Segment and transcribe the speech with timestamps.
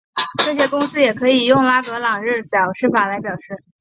[0.43, 3.63] 这些公式也可以用拉格朗日表示法来表示。